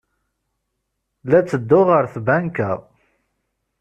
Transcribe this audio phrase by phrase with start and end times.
[1.29, 2.71] La ttedduɣ ɣer tbanka.